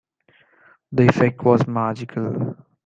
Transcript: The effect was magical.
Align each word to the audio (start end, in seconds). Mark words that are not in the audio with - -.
The 0.91 1.07
effect 1.09 1.43
was 1.43 1.67
magical. 1.67 2.55